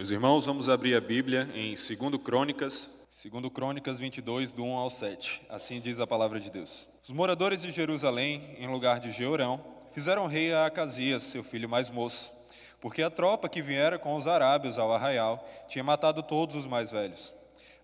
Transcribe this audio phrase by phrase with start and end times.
[0.00, 2.88] Meus irmãos, vamos abrir a Bíblia em 2 Crônicas,
[3.22, 5.42] 2 Crônicas 22, do 1 ao 7.
[5.46, 6.88] Assim diz a palavra de Deus.
[7.02, 11.90] Os moradores de Jerusalém, em lugar de Jeorão, fizeram rei a Acasias, seu filho mais
[11.90, 12.32] moço,
[12.80, 16.90] porque a tropa que viera com os arábios ao arraial tinha matado todos os mais
[16.90, 17.34] velhos.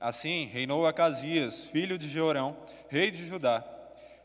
[0.00, 2.56] Assim, reinou Acasias, filho de Jeorão,
[2.88, 3.62] rei de Judá.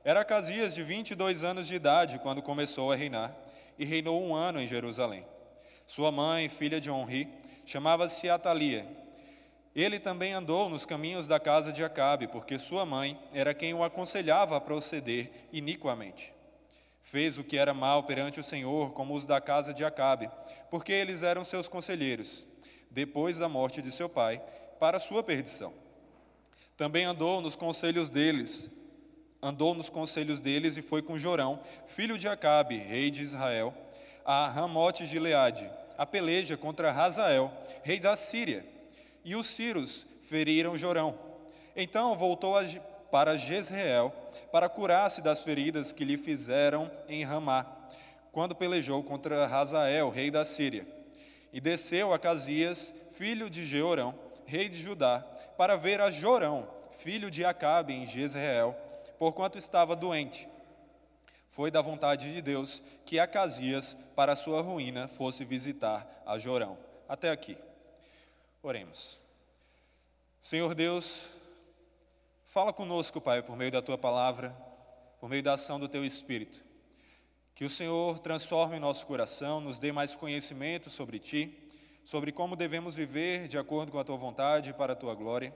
[0.05, 3.35] Era Acasias de 22 anos de idade quando começou a reinar,
[3.77, 5.26] e reinou um ano em Jerusalém.
[5.85, 7.27] Sua mãe, filha de Onri,
[7.71, 8.85] chamava-se Atalia.
[9.73, 13.81] Ele também andou nos caminhos da casa de Acabe, porque sua mãe era quem o
[13.81, 16.34] aconselhava a proceder iniquamente.
[17.02, 20.29] Fez o que era mal perante o Senhor, como os da casa de Acabe,
[20.70, 22.45] porque eles eram seus conselheiros,
[22.89, 24.43] depois da morte de seu pai,
[24.77, 25.73] para sua perdição.
[26.76, 28.70] Também andou nos conselhos deles,
[29.41, 33.73] andou nos conselhos deles e foi com Jorão, filho de Acabe, rei de Israel,
[34.26, 35.71] a Ramote de Leade,
[36.02, 38.66] a peleja contra Hazael, rei da Síria
[39.24, 41.16] e os Círios feriram Jorão.
[41.76, 42.55] Então voltou
[43.12, 44.12] para Jezreel
[44.52, 47.68] para curar-se das feridas que lhe fizeram em Ramá,
[48.32, 50.88] quando pelejou contra Hazael, rei da Síria.
[51.54, 54.15] E desceu a Casias, filho de Jeorão,
[54.48, 55.20] rei de Judá,
[55.55, 58.76] para ver a Jorão, filho de Acabe, em Jezreel,
[59.20, 60.49] porquanto estava doente.
[61.52, 66.78] Foi da vontade de Deus que Acasias, para sua ruína, fosse visitar a Jorão.
[67.09, 67.58] Até aqui.
[68.63, 69.19] Oremos.
[70.40, 71.28] Senhor Deus,
[72.47, 74.56] fala conosco, Pai, por meio da tua palavra,
[75.19, 76.63] por meio da ação do teu Espírito.
[77.53, 81.69] Que o Senhor transforme nosso coração, nos dê mais conhecimento sobre ti,
[82.06, 85.53] sobre como devemos viver de acordo com a tua vontade para a tua glória,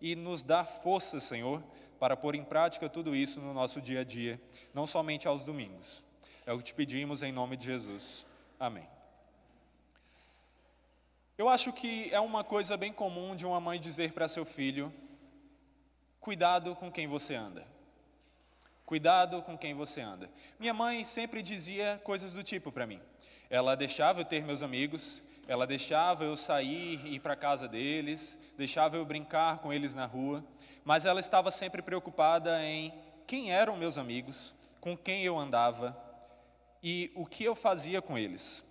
[0.00, 1.62] e nos dá força, Senhor,
[1.98, 4.40] para pôr em prática tudo isso no nosso dia a dia,
[4.72, 6.04] não somente aos domingos.
[6.46, 8.26] É o que te pedimos em nome de Jesus.
[8.58, 8.86] Amém.
[11.36, 14.92] Eu acho que é uma coisa bem comum de uma mãe dizer para seu filho:
[16.20, 17.66] cuidado com quem você anda.
[18.86, 20.30] Cuidado com quem você anda.
[20.60, 23.00] Minha mãe sempre dizia coisas do tipo para mim.
[23.48, 28.38] Ela deixava eu ter meus amigos, ela deixava eu sair e ir para casa deles,
[28.56, 30.44] deixava eu brincar com eles na rua,
[30.84, 32.92] mas ela estava sempre preocupada em
[33.26, 35.96] quem eram meus amigos, com quem eu andava
[36.82, 38.64] e o que eu fazia com eles.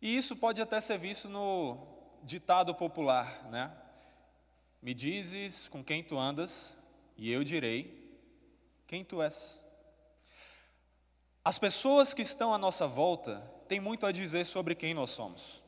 [0.00, 1.78] E isso pode até ser visto no
[2.22, 3.72] ditado popular, né?
[4.82, 6.76] Me dizes com quem tu andas,
[7.16, 8.04] e eu direi
[8.86, 9.63] quem tu és.
[11.44, 15.62] As pessoas que estão à nossa volta têm muito a dizer sobre quem nós somos.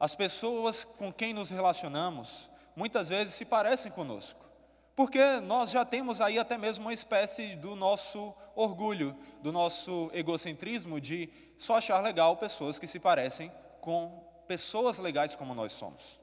[0.00, 4.46] As pessoas com quem nos relacionamos muitas vezes se parecem conosco.
[4.94, 10.98] Porque nós já temos aí até mesmo uma espécie do nosso orgulho, do nosso egocentrismo
[10.98, 13.52] de só achar legal pessoas que se parecem
[13.82, 16.18] com pessoas legais como nós somos.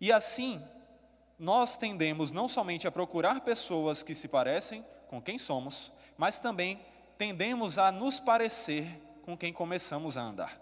[0.00, 0.62] E assim,
[1.38, 6.80] nós tendemos não somente a procurar pessoas que se parecem com quem somos, mas também
[7.16, 8.86] tendemos a nos parecer
[9.22, 10.60] com quem começamos a andar.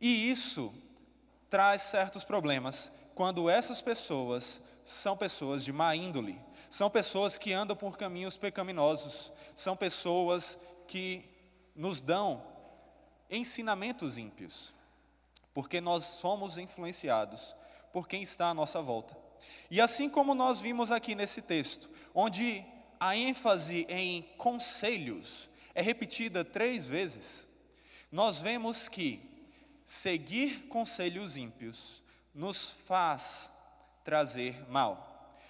[0.00, 0.72] E isso
[1.48, 6.40] traz certos problemas quando essas pessoas são pessoas de má índole,
[6.70, 10.56] são pessoas que andam por caminhos pecaminosos, são pessoas
[10.88, 11.28] que
[11.76, 12.42] nos dão
[13.30, 14.74] ensinamentos ímpios,
[15.52, 17.54] porque nós somos influenciados
[17.92, 19.16] por quem está à nossa volta.
[19.70, 22.64] E assim como nós vimos aqui nesse texto, onde
[22.98, 27.48] a ênfase em conselhos é repetida três vezes,
[28.10, 29.20] nós vemos que
[29.84, 32.02] seguir conselhos ímpios
[32.34, 33.52] nos faz
[34.04, 35.08] trazer mal.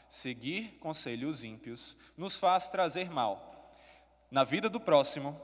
[0.09, 3.51] Seguir conselhos ímpios nos faz trazer mal
[4.31, 5.41] na vida do próximo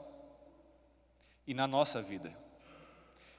[1.45, 2.35] e na nossa vida.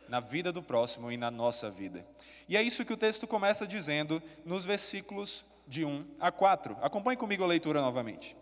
[0.08, 2.06] Na vida do próximo e na nossa vida.
[2.48, 6.78] E é isso que o texto começa dizendo nos versículos de 1 a 4.
[6.80, 8.34] Acompanhe comigo a leitura novamente.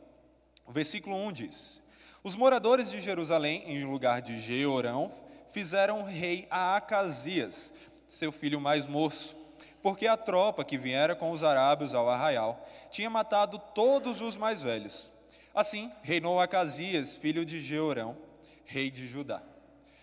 [0.64, 1.82] O versículo 1 diz:
[2.26, 5.12] Os moradores de Jerusalém, em lugar de Jeorão,
[5.46, 7.72] fizeram rei a Acasias,
[8.08, 9.36] seu filho mais moço
[9.80, 14.60] porque a tropa que viera com os arábios ao arraial tinha matado todos os mais
[14.60, 15.12] velhos.
[15.54, 18.16] Assim, reinou Acasias, filho de Jeorão,
[18.64, 19.40] rei de Judá.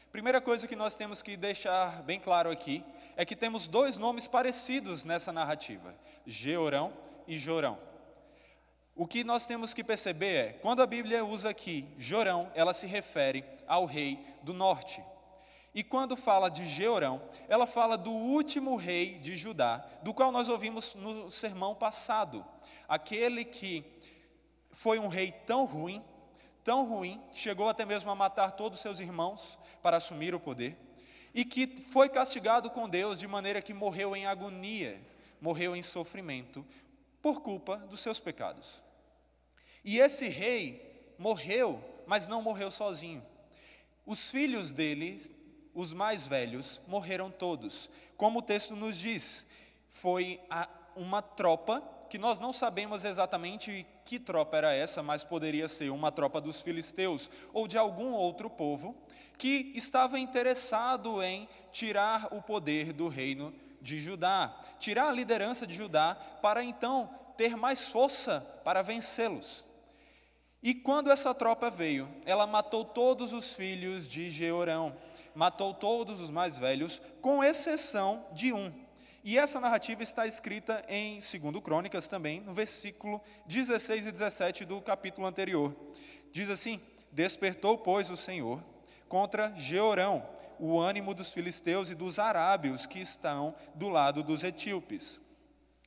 [0.09, 2.81] Primeira coisa que nós temos que deixar bem claro aqui
[3.17, 5.93] é que temos dois nomes parecidos nessa narrativa:
[6.25, 6.93] Jeorão
[7.27, 7.77] e Jorão.
[8.95, 12.85] O que nós temos que perceber é, quando a Bíblia usa aqui Jorão, ela se
[12.85, 15.03] refere ao rei do norte.
[15.73, 17.19] E quando fala de Jeorão,
[17.49, 22.45] ela fala do último rei de Judá, do qual nós ouvimos no sermão passado.
[22.87, 23.83] Aquele que
[24.71, 26.03] foi um rei tão ruim,
[26.63, 30.77] tão ruim, chegou até mesmo a matar todos os seus irmãos para assumir o poder.
[31.33, 35.01] e que foi castigado com Deus de maneira que morreu em agonia,
[35.41, 36.63] morreu em sofrimento,
[37.23, 38.83] por culpa dos seus pecados.
[39.81, 43.25] E esse rei morreu, mas não morreu sozinho.
[44.05, 45.17] Os filhos dele,
[45.73, 47.89] os mais velhos, morreram todos.
[48.17, 49.47] Como o texto nos diz,
[49.87, 50.37] foi
[50.97, 56.11] uma tropa que nós não sabemos exatamente que tropa era essa, mas poderia ser uma
[56.11, 58.95] tropa dos filisteus ou de algum outro povo
[59.37, 63.53] que estava interessado em tirar o poder do reino
[63.83, 69.67] de Judá, tirar a liderança de Judá para então ter mais força para vencê-los.
[70.63, 74.95] E quando essa tropa veio, ela matou todos os filhos de Jeorão,
[75.35, 78.73] matou todos os mais velhos, com exceção de um,
[79.25, 84.81] e essa narrativa está escrita em 2 Crônicas também, no versículo 16 e 17 do
[84.81, 85.73] capítulo anterior.
[86.29, 88.61] Diz assim: Despertou, pois, o Senhor
[89.07, 90.27] contra Jeorão
[90.65, 95.19] o ânimo dos filisteus e dos arábios que estão do lado dos etíopes.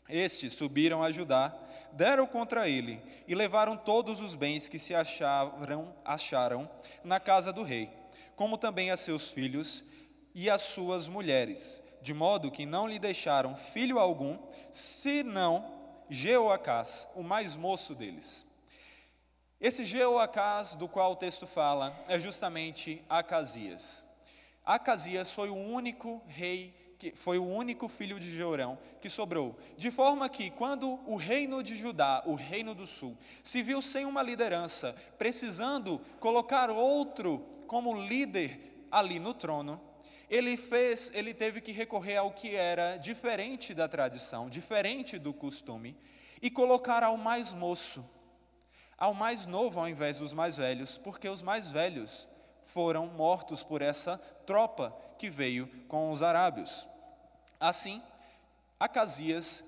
[0.08, 1.52] Estes subiram a Judá,
[1.92, 6.68] deram contra ele e levaram todos os bens que se acharam, acharam
[7.02, 7.90] na casa do rei,
[8.36, 9.82] como também a seus filhos
[10.34, 14.38] e as suas mulheres de modo que não lhe deixaram filho algum,
[14.70, 15.74] senão
[16.08, 18.46] Jeoacás, o mais moço deles.
[19.60, 24.05] Esse Jeoacás do qual o texto fala é justamente Acasias.
[24.66, 29.56] Acasias foi o único rei que foi o único filho de Jeorão que sobrou.
[29.76, 34.04] De forma que, quando o reino de Judá, o reino do sul, se viu sem
[34.04, 39.80] uma liderança, precisando colocar outro como líder ali no trono,
[40.28, 45.96] ele fez, ele teve que recorrer ao que era diferente da tradição, diferente do costume,
[46.42, 48.04] e colocar ao mais moço,
[48.98, 52.28] ao mais novo ao invés dos mais velhos, porque os mais velhos
[52.62, 56.86] foram mortos por essa tropa que veio com os arábios.
[57.58, 58.02] Assim,
[58.78, 59.64] Acasias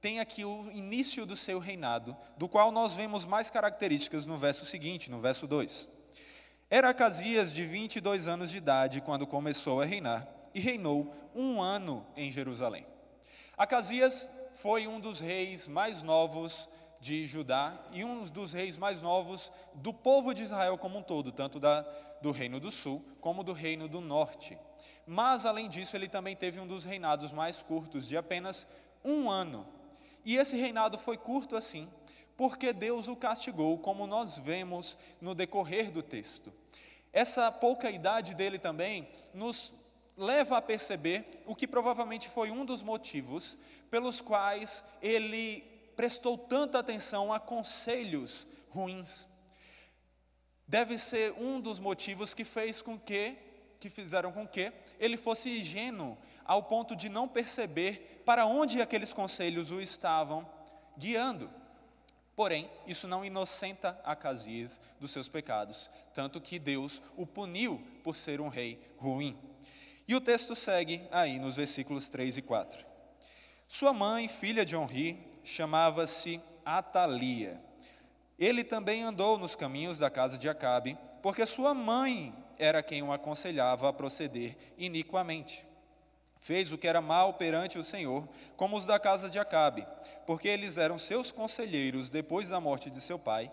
[0.00, 4.64] tem aqui o início do seu reinado, do qual nós vemos mais características no verso
[4.64, 5.88] seguinte, no verso 2.
[6.68, 12.04] Era Acasias de 22 anos de idade quando começou a reinar, e reinou um ano
[12.16, 12.86] em Jerusalém.
[13.56, 16.68] Acasias foi um dos reis mais novos
[17.02, 21.32] de Judá e um dos reis mais novos do povo de Israel como um todo,
[21.32, 21.80] tanto da,
[22.22, 24.56] do reino do sul como do reino do norte.
[25.04, 28.68] Mas, além disso, ele também teve um dos reinados mais curtos, de apenas
[29.04, 29.66] um ano.
[30.24, 31.88] E esse reinado foi curto assim,
[32.36, 36.52] porque Deus o castigou, como nós vemos no decorrer do texto.
[37.12, 39.74] Essa pouca idade dele também nos
[40.16, 43.58] leva a perceber o que provavelmente foi um dos motivos
[43.90, 49.28] pelos quais ele prestou tanta atenção a conselhos ruins.
[50.66, 53.36] Deve ser um dos motivos que fez com que
[53.82, 59.12] que fizeram com que ele fosse ingênuo ao ponto de não perceber para onde aqueles
[59.12, 60.48] conselhos o estavam
[60.96, 61.50] guiando.
[62.36, 68.40] Porém, isso não inocenta Acasias dos seus pecados, tanto que Deus o puniu por ser
[68.40, 69.36] um rei ruim.
[70.06, 72.86] E o texto segue aí nos versículos 3 e 4.
[73.66, 77.60] Sua mãe, filha de Onri, chamava-se Atalia.
[78.38, 83.12] Ele também andou nos caminhos da casa de Acabe, porque sua mãe era quem o
[83.12, 85.66] aconselhava a proceder iniquamente.
[86.38, 89.86] Fez o que era mal perante o Senhor, como os da casa de Acabe,
[90.26, 93.50] porque eles eram seus conselheiros depois da morte de seu pai,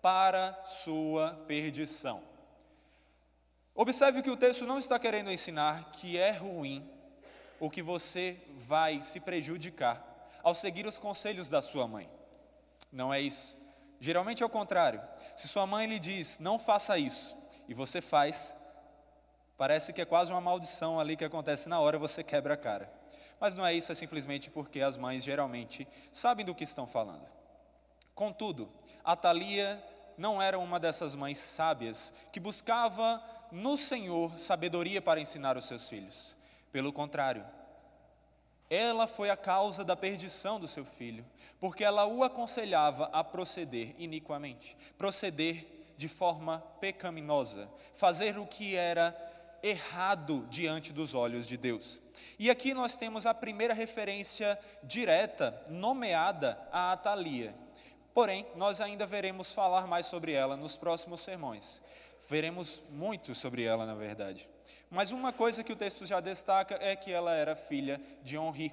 [0.00, 2.22] para sua perdição.
[3.74, 6.88] Observe que o texto não está querendo ensinar que é ruim
[7.60, 10.11] ou que você vai se prejudicar
[10.42, 12.10] ao seguir os conselhos da sua mãe.
[12.90, 13.56] Não é isso.
[14.00, 15.02] Geralmente é o contrário.
[15.36, 17.36] Se sua mãe lhe diz, não faça isso,
[17.68, 18.54] e você faz,
[19.62, 22.92] Parece que é quase uma maldição ali que acontece na hora, você quebra a cara.
[23.38, 27.32] Mas não é isso, é simplesmente porque as mães geralmente sabem do que estão falando.
[28.12, 28.68] Contudo,
[29.04, 29.80] a Thalia
[30.18, 33.22] não era uma dessas mães sábias que buscava
[33.52, 36.36] no Senhor sabedoria para ensinar os seus filhos.
[36.72, 37.46] Pelo contrário,
[38.74, 41.26] ela foi a causa da perdição do seu filho,
[41.60, 49.14] porque ela o aconselhava a proceder iniquamente, proceder de forma pecaminosa, fazer o que era
[49.62, 52.00] errado diante dos olhos de Deus.
[52.38, 57.54] E aqui nós temos a primeira referência direta, nomeada a Atalia.
[58.14, 61.82] Porém, nós ainda veremos falar mais sobre ela nos próximos sermões.
[62.28, 64.48] Veremos muito sobre ela, na verdade.
[64.90, 68.72] Mas uma coisa que o texto já destaca é que ela era filha de Onri.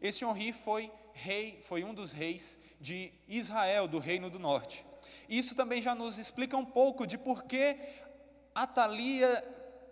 [0.00, 4.84] Esse Onri foi rei, foi um dos reis de Israel, do reino do norte.
[5.28, 7.76] Isso também já nos explica um pouco de por que
[8.54, 9.44] Atalia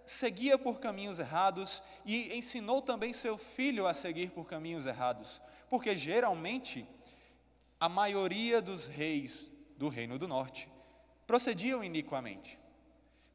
[0.05, 5.95] seguia por caminhos errados e ensinou também seu filho a seguir por caminhos errados, porque
[5.97, 6.87] geralmente
[7.79, 9.47] a maioria dos reis
[9.77, 10.69] do Reino do Norte
[11.27, 12.59] procediam iniquamente.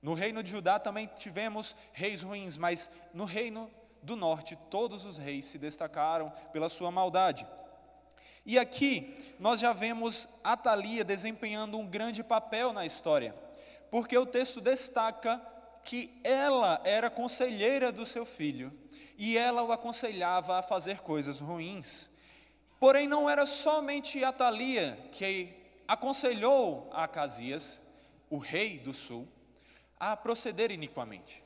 [0.04, 5.18] No reino de Judá também tivemos reis ruins, mas no reino do norte todos os
[5.18, 7.48] reis se destacaram pela sua maldade.
[8.46, 13.34] E aqui nós já vemos Atalia desempenhando um grande papel na história,
[13.90, 15.42] porque o texto destaca
[15.86, 18.78] que ela era conselheira do seu filho
[19.18, 22.10] e ela o aconselhava a fazer coisas ruins.
[22.78, 25.56] Porém, não era somente Atalia que
[25.88, 27.80] aconselhou a Acasias,
[28.30, 29.26] o rei do sul,
[30.12, 31.44] a proceder iniquamente.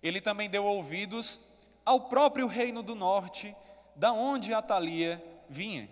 [0.00, 1.40] Ele também deu ouvidos
[1.84, 3.54] ao próprio reino do norte,
[3.96, 5.88] da onde Atalia vinha.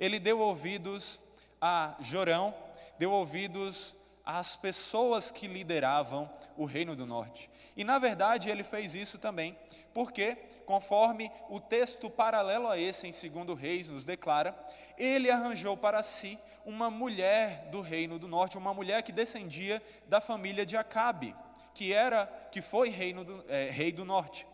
[0.00, 1.20] Ele deu ouvidos
[1.60, 2.52] a Jorão,
[2.98, 3.94] deu ouvidos
[4.26, 7.48] às pessoas que lideravam o reino do norte.
[7.76, 9.56] E na verdade ele fez isso também,
[9.92, 14.56] porque, conforme o texto paralelo a esse em 2 Reis nos declara,
[14.98, 20.20] ele arranjou para si uma mulher do reino do norte, uma mulher que descendia da
[20.20, 21.34] família de Acabe,
[21.74, 24.46] que era, que foi reino do, é, rei do norte.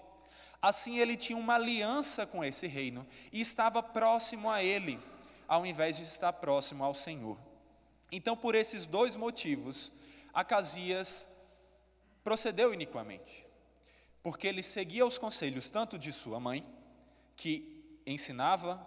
[0.61, 5.01] Assim ele tinha uma aliança com esse reino e estava próximo a ele,
[5.49, 7.39] ao invés de estar próximo ao Senhor.
[8.13, 9.93] Então, por esses dois motivos,
[10.35, 11.27] Acasias
[12.23, 13.47] procedeu iniquamente,
[14.23, 16.67] porque ele seguia os conselhos tanto de sua mãe,
[17.37, 18.87] que ensinava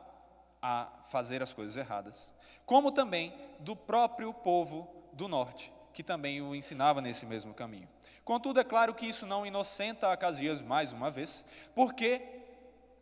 [0.62, 2.34] a fazer as coisas erradas,
[2.66, 7.88] como também do próprio povo do norte, que também o ensinava nesse mesmo caminho.
[8.24, 12.22] Contudo, é claro que isso não inocenta Acasias mais uma vez, porque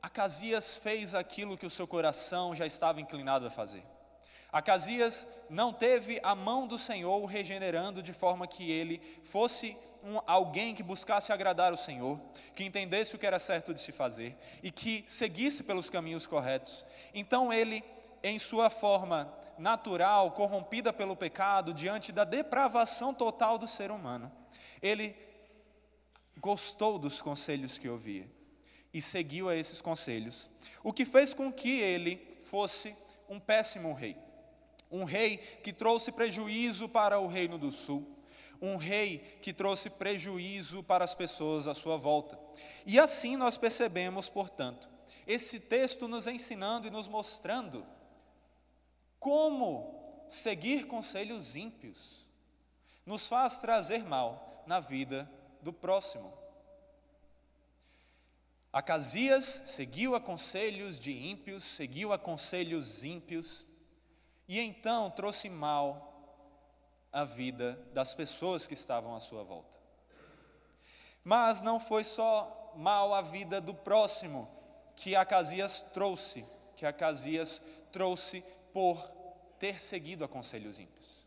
[0.01, 3.83] Acasias fez aquilo que o seu coração já estava inclinado a fazer.
[4.51, 10.75] Acasias não teve a mão do Senhor regenerando de forma que ele fosse um, alguém
[10.75, 12.19] que buscasse agradar o Senhor,
[12.53, 16.83] que entendesse o que era certo de se fazer e que seguisse pelos caminhos corretos.
[17.13, 17.81] Então ele,
[18.23, 24.31] em sua forma natural, corrompida pelo pecado, diante da depravação total do ser humano,
[24.81, 25.15] ele
[26.37, 28.29] gostou dos conselhos que ouvia
[28.93, 30.49] e seguiu a esses conselhos,
[30.83, 32.95] o que fez com que ele fosse
[33.29, 34.17] um péssimo rei.
[34.91, 38.05] Um rei que trouxe prejuízo para o reino do sul,
[38.61, 42.37] um rei que trouxe prejuízo para as pessoas à sua volta.
[42.85, 44.89] E assim nós percebemos, portanto,
[45.25, 47.85] esse texto nos ensinando e nos mostrando
[49.21, 52.25] como seguir conselhos ímpios
[53.05, 56.33] nos faz trazer mal na vida do próximo.
[58.73, 63.63] Acasias seguiu a conselhos de ímpios, seguiu a conselhos ímpios,
[64.47, 66.09] e então trouxe mal
[67.11, 69.77] à vida das pessoas que estavam à sua volta.
[71.23, 74.49] Mas não foi só mal à vida do próximo
[74.95, 76.43] que Acasias trouxe,
[76.75, 77.61] que Acasias
[77.91, 78.97] trouxe por
[79.59, 81.25] ter seguido a conselhos ímpios.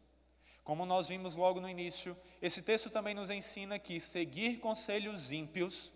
[0.63, 5.93] Como nós vimos logo no início, esse texto também nos ensina que seguir conselhos ímpios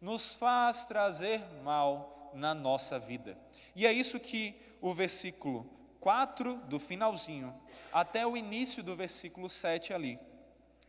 [0.00, 3.38] nos faz trazer mal na nossa vida.
[3.74, 5.68] E é isso que o versículo
[6.00, 7.54] 4 do finalzinho
[7.92, 10.18] até o início do versículo 7 ali,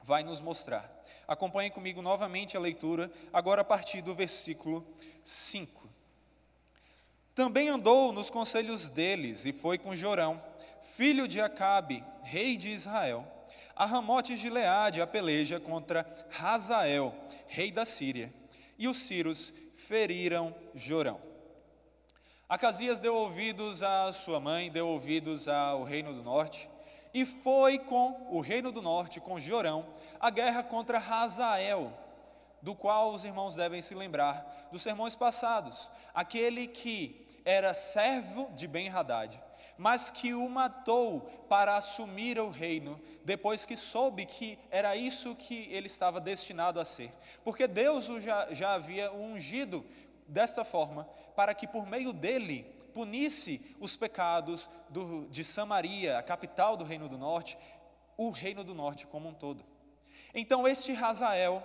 [0.02, 0.94] vai nos mostrar.
[1.28, 4.86] Acompanhe comigo novamente a leitura, agora a partir do versículo
[5.24, 5.87] 5.
[7.38, 10.42] Também andou nos conselhos deles e foi com Jorão,
[10.82, 13.28] filho de Acabe, rei de Israel,
[13.76, 16.04] a Ramote de Gileade a peleja contra
[16.36, 17.14] Hazael,
[17.46, 18.34] rei da Síria,
[18.76, 21.22] e os sírios feriram Jorão.
[22.50, 26.68] Acasias deu ouvidos à sua mãe, deu ouvidos ao reino do norte,
[27.14, 29.86] e foi com o reino do norte, com Jorão,
[30.20, 31.94] a guerra contra Hazael,
[32.64, 38.68] do qual os irmãos devem se lembrar dos sermões passados, aquele que era servo de
[38.68, 39.42] Ben-Hadad,
[39.78, 45.70] mas que o matou para assumir o reino, depois que soube que era isso que
[45.72, 47.10] ele estava destinado a ser,
[47.46, 49.86] porque Deus o já, já havia ungido
[50.28, 52.64] desta forma, para que por meio dele
[52.94, 57.58] punisse os pecados do, de Samaria, a capital do Reino do Norte,
[58.18, 59.64] o Reino do Norte como um todo.
[60.34, 61.64] Então, este Razael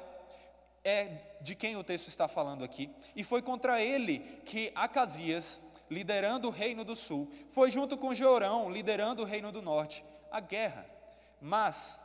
[0.84, 5.60] é de quem o texto está falando aqui, e foi contra ele que Acasias,
[5.92, 10.40] liderando o Reino do Sul, foi junto com Jorão, liderando o Reino do Norte, a
[10.40, 10.87] guerra.
[11.40, 12.00] Mas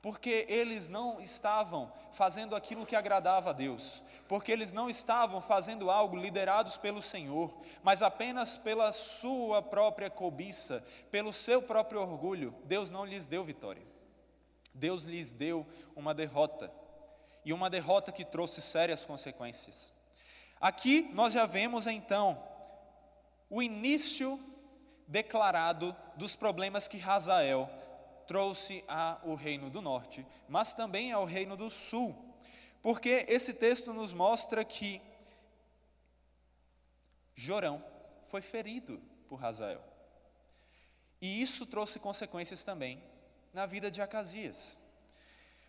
[0.00, 5.90] porque eles não estavam fazendo aquilo que agradava a Deus, porque eles não estavam fazendo
[5.90, 7.52] algo liderados pelo Senhor,
[7.82, 13.82] mas apenas pela sua própria cobiça, pelo seu próprio orgulho, Deus não lhes deu vitória.
[14.72, 15.66] Deus lhes deu
[15.96, 16.70] uma derrota.
[17.44, 19.92] e uma derrota que trouxe sérias consequências.
[20.60, 22.42] Aqui nós já vemos então
[23.48, 24.40] o início
[25.06, 27.70] declarado dos problemas que Hazael
[28.26, 32.16] trouxe ao reino do norte, mas também ao reino do sul,
[32.82, 35.00] porque esse texto nos mostra que
[37.34, 37.84] Jorão
[38.24, 39.82] foi ferido por Hazael.
[41.20, 43.02] E isso trouxe consequências também
[43.52, 44.76] na vida de Acasias.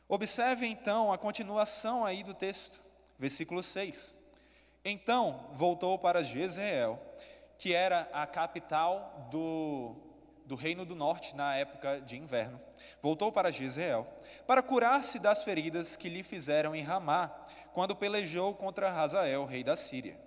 [0.08, 2.82] Observe então a continuação aí do texto,
[3.20, 4.16] versículo 6.
[4.84, 7.00] Então voltou para Jezreel,
[7.58, 9.96] que era a capital do,
[10.46, 12.60] do reino do norte na época de inverno.
[13.02, 14.08] Voltou para Jezreel
[14.46, 17.32] para curar-se das feridas que lhe fizeram em Ramá,
[17.74, 20.18] quando pelejou contra Hazael, rei da Síria.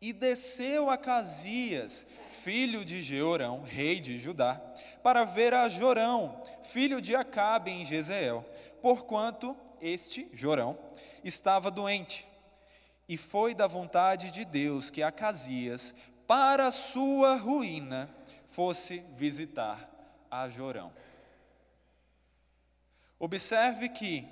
[0.00, 2.06] E desceu a Casias,
[2.42, 4.60] filho de Jeorão, rei de Judá,
[5.02, 8.44] para ver a Jorão, filho de Acabe em Jezreel,
[8.80, 10.78] porquanto este, Jorão,
[11.22, 12.26] estava doente.
[13.08, 15.92] E foi da vontade de Deus que Acasias,
[16.30, 18.08] para sua ruína,
[18.46, 19.90] fosse visitar
[20.30, 20.92] a Jorão.
[23.18, 24.28] Observe que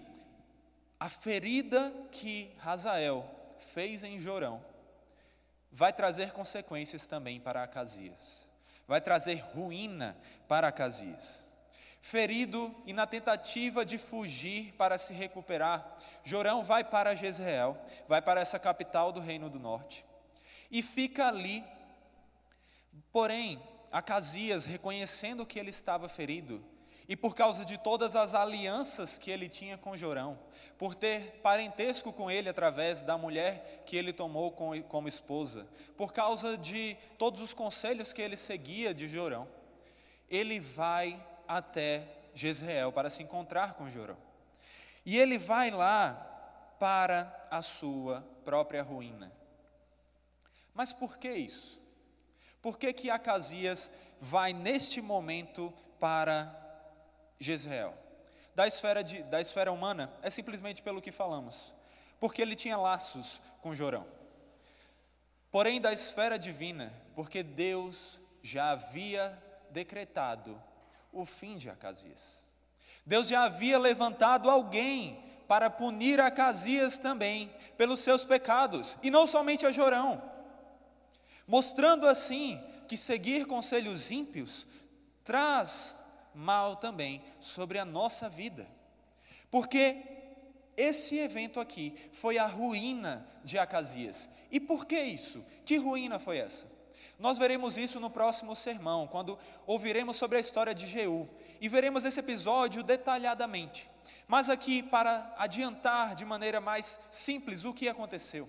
[1.01, 3.29] a ferida que Hazael
[3.75, 4.65] fez em Jorão
[5.73, 8.49] vai trazer consequências também para Acasias.
[8.87, 11.45] Vai trazer ruína para Acasias.
[12.01, 17.77] Ferido e na tentativa de fugir para se recuperar, Jorão vai para Jezreel,
[18.07, 20.05] vai para essa capital do reino do norte,
[20.71, 21.65] e fica ali.
[23.13, 26.65] Porém, Acasias, reconhecendo que ele estava ferido,
[27.09, 30.39] e por causa de todas as alianças que ele tinha com Jorão,
[30.77, 36.59] por ter parentesco com ele através da mulher que ele tomou como esposa, por causa
[36.59, 39.49] de todos os conselhos que ele seguia de Jorão,
[40.29, 44.19] ele vai até Jezreel para se encontrar com Jorão.
[45.07, 46.13] E ele vai lá
[46.79, 49.33] para a sua própria ruína.
[50.75, 51.81] Mas por que isso?
[52.69, 56.55] Por que que Acasias vai neste momento para
[57.41, 57.95] Jezreel.
[58.55, 61.75] Da esfera, de, da esfera humana, é simplesmente pelo que falamos,
[62.21, 64.07] porque ele tinha laços com Jorão.
[65.51, 70.63] Porém, da esfera divina, porque Deus já havia decretado
[71.11, 72.47] o fim de Acasias.
[73.07, 79.65] Deus já havia levantado alguém para punir Acasias também pelos seus pecados, e não somente
[79.65, 80.37] a Jorão,
[81.49, 84.67] mostrando assim que seguir conselhos ímpios
[85.25, 85.97] traz
[86.35, 88.69] mal também sobre a nossa vida.
[89.51, 89.97] Porque
[90.77, 94.29] esse evento aqui foi a ruína de Acasias.
[94.51, 95.45] E por que isso?
[95.65, 96.71] Que ruína foi essa?
[97.19, 101.29] Nós veremos isso no próximo sermão, quando ouviremos sobre a história de Jeú
[101.61, 103.91] e veremos esse episódio detalhadamente.
[104.29, 108.49] Mas aqui, para adiantar de maneira mais simples o que aconteceu,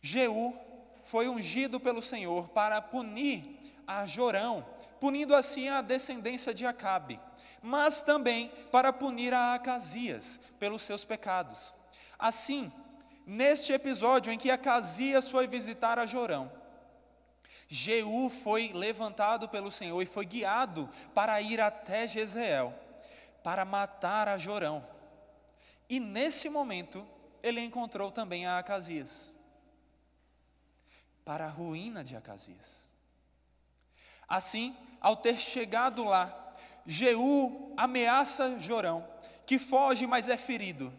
[0.00, 0.56] Jeú
[1.02, 3.44] foi ungido pelo Senhor para punir
[3.86, 4.64] a Jorão,
[5.00, 7.20] punindo assim a descendência de Acabe,
[7.60, 11.74] mas também para punir a Acasias pelos seus pecados.
[12.18, 12.72] Assim,
[13.26, 16.50] neste episódio em que Acasias foi visitar a Jorão,
[17.68, 22.74] Jeú foi levantado pelo Senhor e foi guiado para ir até Jezreel,
[23.42, 24.86] para matar a Jorão.
[25.88, 27.06] E nesse momento,
[27.42, 29.34] ele encontrou também a Acasias,
[31.24, 32.90] para a ruína de Acasias.
[34.28, 36.54] Assim, ao ter chegado lá,
[36.86, 39.06] Jeú ameaça Jorão,
[39.46, 40.92] que foge, mas é ferido.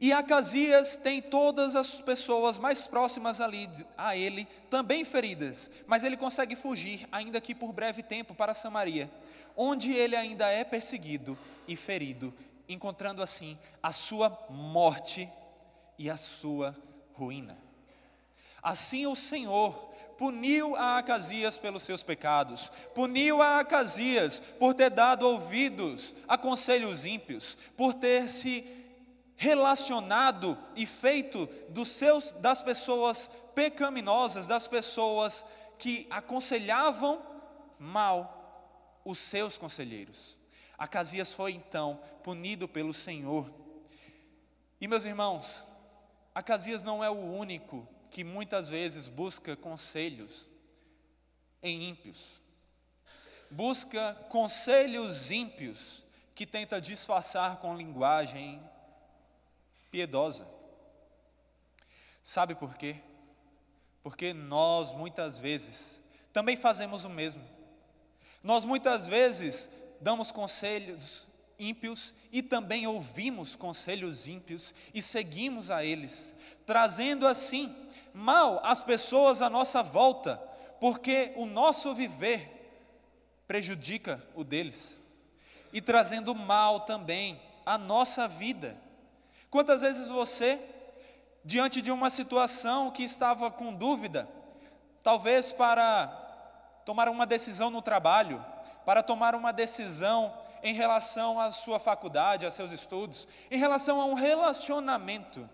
[0.00, 6.16] E Acasias tem todas as pessoas mais próximas ali a ele também feridas, mas ele
[6.16, 9.10] consegue fugir, ainda que por breve tempo, para Samaria,
[9.56, 12.32] onde ele ainda é perseguido e ferido,
[12.68, 15.28] encontrando assim a sua morte
[15.98, 16.76] e a sua
[17.14, 17.67] ruína.
[18.68, 19.72] Assim o Senhor
[20.18, 27.06] puniu a Acasias pelos seus pecados, puniu a Acasias por ter dado ouvidos a conselhos
[27.06, 28.66] ímpios, por ter se
[29.36, 35.46] relacionado e feito dos seus das pessoas pecaminosas, das pessoas
[35.78, 37.22] que aconselhavam
[37.78, 40.36] mal os seus conselheiros.
[40.76, 43.50] Acasias foi então punido pelo Senhor.
[44.78, 45.64] E meus irmãos,
[46.34, 50.48] Acasias não é o único que muitas vezes busca conselhos
[51.62, 52.40] em ímpios,
[53.50, 58.62] busca conselhos ímpios que tenta disfarçar com linguagem
[59.90, 60.46] piedosa.
[62.22, 62.96] Sabe por quê?
[64.02, 66.00] Porque nós muitas vezes
[66.32, 67.44] também fazemos o mesmo.
[68.42, 69.68] Nós muitas vezes
[70.00, 71.26] damos conselhos
[71.58, 77.74] ímpios e também ouvimos conselhos ímpios e seguimos a eles, trazendo assim
[78.14, 80.36] mal às pessoas à nossa volta,
[80.80, 82.54] porque o nosso viver
[83.46, 84.98] prejudica o deles,
[85.72, 88.78] e trazendo mal também à nossa vida.
[89.50, 90.60] Quantas vezes você,
[91.44, 94.28] diante de uma situação que estava com dúvida,
[95.02, 96.06] talvez para
[96.84, 98.44] tomar uma decisão no trabalho,
[98.84, 104.04] para tomar uma decisão em relação à sua faculdade, a seus estudos, em relação a
[104.04, 105.48] um relacionamento,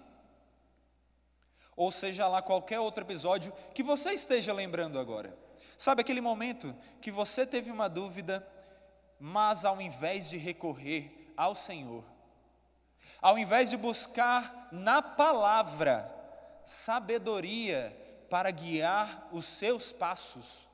[1.77, 5.37] ou seja lá qualquer outro episódio que você esteja lembrando agora.
[5.77, 8.47] Sabe aquele momento que você teve uma dúvida,
[9.19, 12.05] mas ao invés de recorrer ao Senhor,
[13.21, 16.13] ao invés de buscar na palavra
[16.65, 17.97] sabedoria
[18.31, 20.69] para guiar os seus passos,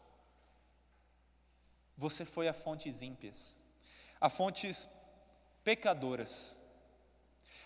[1.96, 3.59] você foi a fontes ímpias
[4.20, 4.88] a fontes
[5.64, 6.56] pecadoras.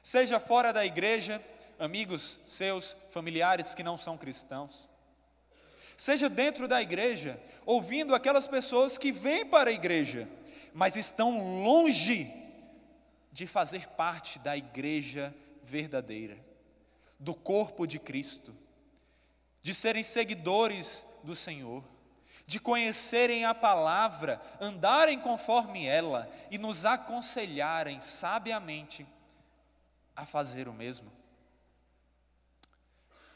[0.03, 1.43] Seja fora da igreja,
[1.79, 4.89] amigos seus, familiares que não são cristãos.
[5.97, 10.29] Seja dentro da igreja, ouvindo aquelas pessoas que vêm para a igreja,
[10.73, 12.33] mas estão longe
[13.33, 16.37] de fazer parte da igreja verdadeira,
[17.19, 18.55] do corpo de Cristo,
[19.63, 21.83] de serem seguidores do Senhor
[22.47, 29.07] de conhecerem a palavra, andarem conforme ela e nos aconselharem sabiamente
[30.15, 31.11] a fazer o mesmo.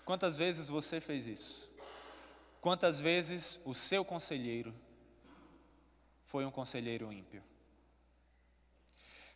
[0.05, 1.71] Quantas vezes você fez isso?
[2.61, 4.75] Quantas vezes o seu conselheiro
[6.25, 7.42] foi um conselheiro ímpio?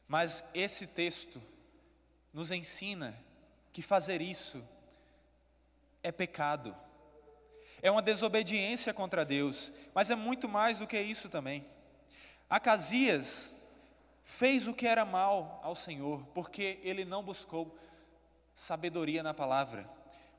[0.07, 1.43] Mas esse texto
[2.33, 3.15] nos ensina
[3.73, 4.63] que fazer isso
[6.03, 6.77] é pecado
[7.83, 11.67] é uma desobediência contra Deus, mas é muito mais do que isso também.
[12.49, 13.55] Acasias
[14.23, 17.77] fez o que era mal ao Senhor, porque ele não buscou
[18.55, 19.89] sabedoria na palavra.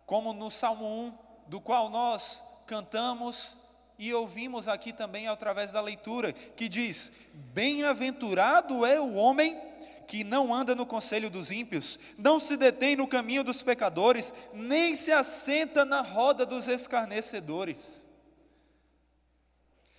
[0.05, 3.57] Como no Salmo 1, do qual nós cantamos
[3.99, 9.59] e ouvimos aqui também através da leitura, que diz: Bem-aventurado é o homem
[10.07, 14.95] que não anda no conselho dos ímpios, não se detém no caminho dos pecadores, nem
[14.95, 18.05] se assenta na roda dos escarnecedores.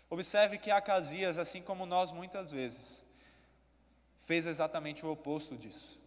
[0.08, 3.04] Observe que Acasias, assim como nós muitas vezes,
[4.16, 6.00] fez exatamente o oposto disso.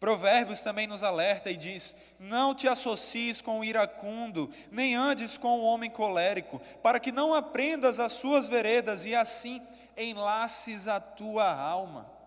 [0.00, 5.60] Provérbios também nos alerta e diz: Não te associes com o iracundo, nem andes com
[5.60, 9.60] o homem colérico, para que não aprendas as suas veredas e assim
[9.98, 12.19] enlaces a tua alma.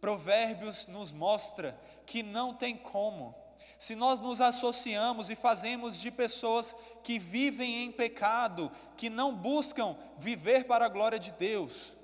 [0.00, 3.34] Provérbios nos mostra que não tem como.
[3.78, 9.96] Se nós nos associamos e fazemos de pessoas que vivem em pecado, que não buscam
[10.16, 11.96] viver para a glória de Deus,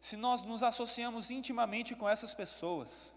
[0.00, 3.12] se nós nos associamos intimamente com essas pessoas,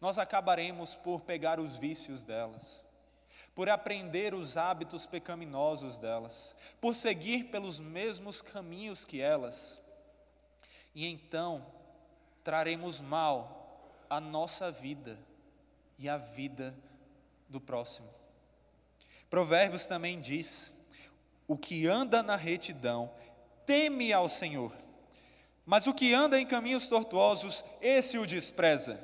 [0.00, 2.84] nós acabaremos por pegar os vícios delas,
[3.54, 9.80] por aprender os hábitos pecaminosos delas, por seguir pelos mesmos caminhos que elas,
[10.94, 11.66] e então
[12.48, 15.18] traremos mal à nossa vida
[15.98, 16.74] e à vida
[17.46, 18.08] do próximo.
[19.28, 20.72] Provérbios também diz:
[21.46, 23.12] o que anda na retidão
[23.66, 24.72] teme ao Senhor,
[25.66, 28.98] mas o que anda em caminhos tortuosos, esse o despreza.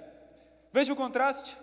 [0.73, 1.55] Veja o contraste.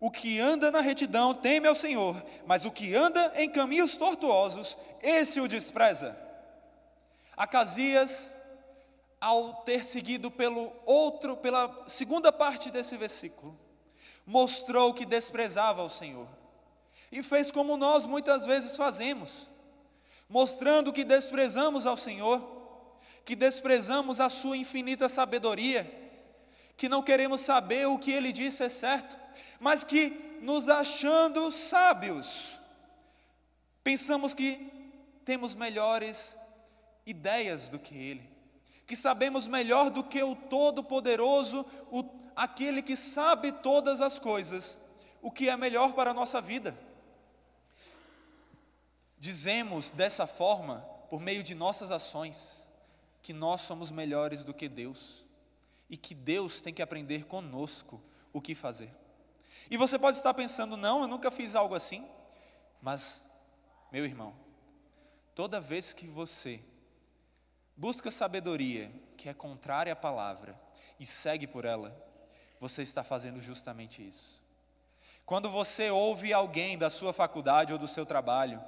[0.00, 4.76] O que anda na retidão teme ao Senhor, mas o que anda em caminhos tortuosos,
[5.00, 6.18] esse o despreza.
[7.36, 8.32] Acasias
[9.20, 13.58] ao ter seguido pelo outro, pela segunda parte desse versículo,
[14.24, 16.28] mostrou que desprezava o Senhor.
[17.10, 19.48] E fez como nós muitas vezes fazemos,
[20.28, 22.56] mostrando que desprezamos ao Senhor,
[23.24, 25.90] que desprezamos a sua infinita sabedoria,
[26.76, 29.18] que não queremos saber o que ele disse é certo,
[29.58, 32.60] mas que nos achando sábios,
[33.82, 34.70] pensamos que
[35.24, 36.36] temos melhores
[37.04, 38.37] ideias do que ele
[38.88, 41.66] que sabemos melhor do que o Todo-Poderoso,
[42.34, 44.78] aquele que sabe todas as coisas,
[45.20, 46.76] o que é melhor para a nossa vida.
[49.18, 52.66] Dizemos dessa forma, por meio de nossas ações,
[53.20, 55.22] que nós somos melhores do que Deus
[55.90, 58.90] e que Deus tem que aprender conosco o que fazer.
[59.70, 62.08] E você pode estar pensando, não, eu nunca fiz algo assim,
[62.80, 63.28] mas,
[63.92, 64.34] meu irmão,
[65.34, 66.62] toda vez que você
[67.78, 70.58] busca sabedoria que é contrária à palavra
[70.98, 71.96] e segue por ela,
[72.60, 74.42] você está fazendo justamente isso.
[75.24, 78.60] Quando você ouve alguém da sua faculdade ou do seu trabalho,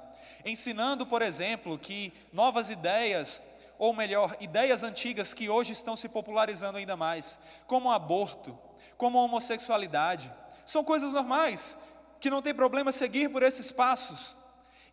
[0.45, 3.43] ensinando, por exemplo, que novas ideias
[3.77, 8.57] ou melhor, ideias antigas que hoje estão se popularizando ainda mais, como aborto,
[8.95, 10.31] como homossexualidade.
[10.65, 11.75] São coisas normais,
[12.19, 14.37] que não tem problema seguir por esses passos.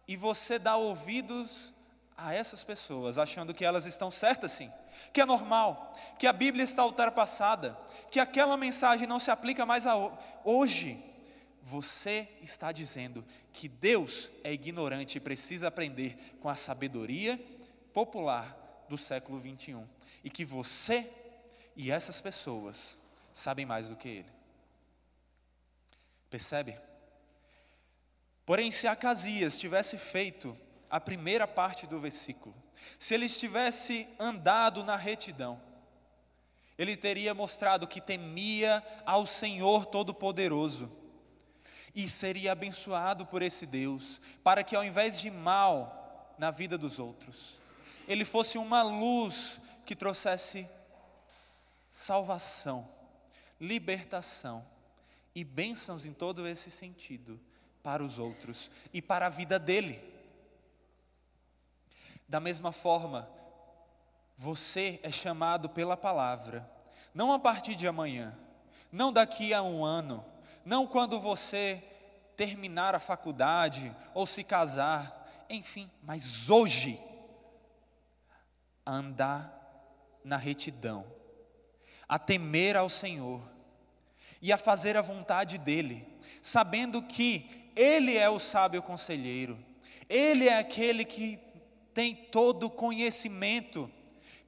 [0.08, 1.72] E você dá ouvidos
[2.18, 4.72] a essas pessoas, achando que elas estão certas sim,
[5.12, 7.78] que é normal, que a Bíblia está ultrapassada,
[8.10, 9.94] que aquela mensagem não se aplica mais a
[10.44, 11.04] hoje.
[11.62, 17.40] Você está dizendo que Deus é ignorante e precisa aprender com a sabedoria
[17.94, 18.56] popular
[18.88, 19.86] do século 21
[20.24, 21.08] e que você
[21.76, 22.98] e essas pessoas
[23.32, 24.32] sabem mais do que ele.
[26.28, 26.76] Percebe?
[28.44, 30.58] Porém, se Acasias tivesse feito
[30.90, 32.54] a primeira parte do versículo,
[32.98, 35.60] se ele tivesse andado na retidão,
[36.78, 40.90] ele teria mostrado que temia ao Senhor Todo-Poderoso
[41.94, 47.00] e seria abençoado por esse Deus, para que ao invés de mal na vida dos
[47.00, 47.60] outros,
[48.06, 50.68] ele fosse uma luz que trouxesse
[51.90, 52.88] salvação,
[53.60, 54.64] libertação
[55.34, 57.40] e bênçãos em todo esse sentido
[57.82, 60.00] para os outros e para a vida dele.
[62.28, 63.28] Da mesma forma,
[64.36, 66.68] você é chamado pela palavra,
[67.14, 68.38] não a partir de amanhã,
[68.92, 70.24] não daqui a um ano,
[70.64, 71.82] não quando você
[72.36, 77.00] terminar a faculdade ou se casar, enfim, mas hoje,
[78.84, 79.52] a andar
[80.22, 81.06] na retidão,
[82.08, 83.42] a temer ao Senhor
[84.40, 86.06] e a fazer a vontade dEle,
[86.42, 89.56] sabendo que ele é o sábio conselheiro,
[90.08, 91.38] Ele é aquele que
[91.98, 93.90] tem todo o conhecimento,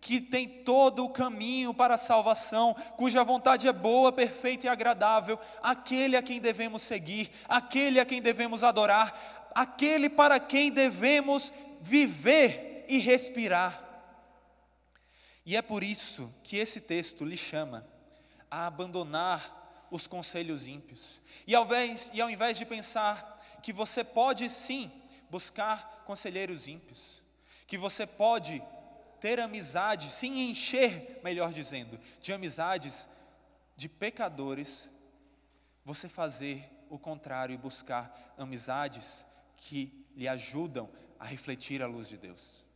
[0.00, 5.36] que tem todo o caminho para a salvação, cuja vontade é boa, perfeita e agradável,
[5.60, 12.86] aquele a quem devemos seguir, aquele a quem devemos adorar, aquele para quem devemos viver
[12.88, 13.84] e respirar.
[15.44, 17.84] E é por isso que esse texto lhe chama
[18.48, 21.20] a abandonar os conselhos ímpios.
[21.48, 24.88] E ao, invés, e ao invés de pensar que você pode sim
[25.28, 27.19] buscar conselheiros ímpios,
[27.70, 28.61] que você pode
[29.20, 33.09] ter amizade, se encher, melhor dizendo, de amizades
[33.76, 34.90] de pecadores,
[35.85, 39.24] você fazer o contrário e buscar amizades
[39.56, 42.66] que lhe ajudam a refletir a luz de Deus.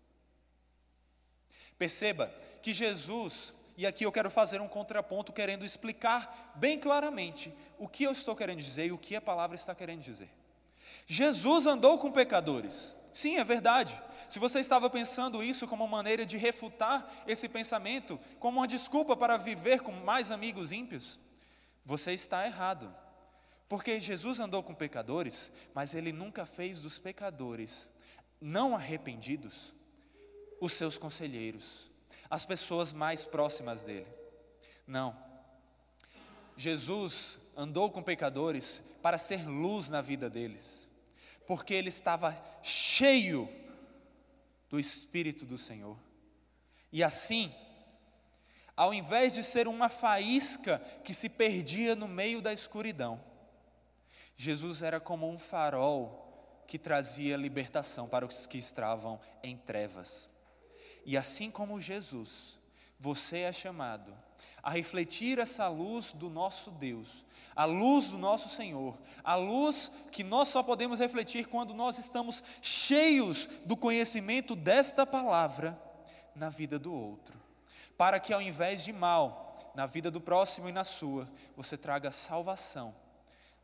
[1.77, 7.89] Perceba que Jesus e aqui eu quero fazer um contraponto, querendo explicar bem claramente o
[7.89, 10.31] que eu estou querendo dizer e o que a palavra está querendo dizer.
[11.05, 12.97] Jesus andou com pecadores.
[13.15, 13.99] Sim, é verdade.
[14.29, 19.39] Se você estava pensando isso como maneira de refutar esse pensamento, como uma desculpa para
[19.39, 21.19] viver com mais amigos ímpios,
[21.83, 22.95] você está errado.
[23.71, 27.91] Porque Jesus andou com pecadores, mas ele nunca fez dos pecadores
[28.39, 29.75] não arrependidos
[30.61, 31.91] os seus conselheiros
[32.31, 34.07] as pessoas mais próximas dele.
[34.87, 35.17] Não.
[36.57, 40.89] Jesus andou com pecadores para ser luz na vida deles,
[41.47, 43.49] porque ele estava cheio
[44.69, 45.97] do Espírito do Senhor.
[46.93, 47.55] E assim,
[48.77, 53.23] ao invés de ser uma faísca que se perdia no meio da escuridão,
[54.37, 60.31] Jesus era como um farol que trazia libertação para os que estavam em trevas.
[61.05, 62.59] E assim como Jesus,
[62.99, 64.17] você é chamado
[64.63, 67.25] a refletir essa luz do nosso Deus,
[67.55, 72.43] a luz do nosso Senhor, a luz que nós só podemos refletir quando nós estamos
[72.61, 75.79] cheios do conhecimento desta palavra
[76.35, 77.41] na vida do outro,
[77.97, 82.11] para que ao invés de mal na vida do próximo e na sua, você traga
[82.11, 82.95] salvação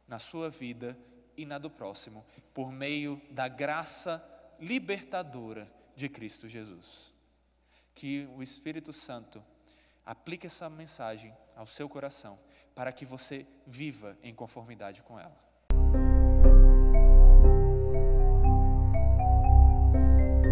[0.07, 0.99] na sua vida
[1.37, 4.23] e na do próximo, por meio da graça
[4.59, 7.15] libertadora de Cristo Jesus.
[7.95, 9.43] Que o Espírito Santo
[10.05, 12.39] aplique essa mensagem ao seu coração,
[12.81, 15.39] para que você viva em conformidade com ela.